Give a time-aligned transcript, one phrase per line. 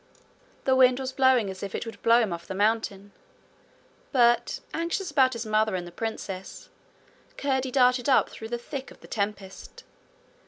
[0.63, 3.11] The wind was blowing as if it would blow him off the mountain,
[4.11, 6.69] but, anxious about his mother and the princess,
[7.37, 9.83] Curdie darted up through the thick of the tempest.